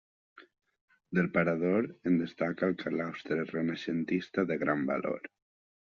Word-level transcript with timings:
Del 1.17 1.29
parador 1.35 1.91
en 2.11 2.17
destaca 2.23 2.71
el 2.71 2.75
claustre 2.83 3.41
renaixentista 3.53 4.51
de 4.55 4.63
gran 4.67 4.87
valor. 4.95 5.35